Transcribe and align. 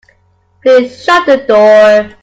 Please 0.63 1.03
shut 1.03 1.27
the 1.27 1.45
door. 1.45 2.17